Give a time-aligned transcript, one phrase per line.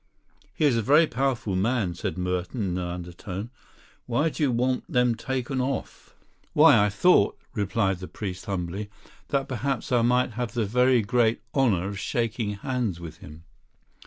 [0.55, 3.51] "He is a very powerful man," said Merton in an undertone.
[4.07, 6.15] "Why do you want them taken off?"
[6.53, 8.89] "Why, I thought," replied the priest humbly,
[9.27, 13.43] "that perhaps I might have the very great honour of shaking hands with him."